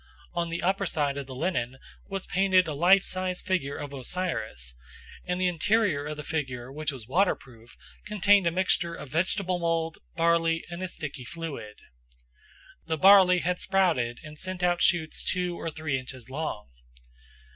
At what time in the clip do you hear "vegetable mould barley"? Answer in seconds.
9.09-10.65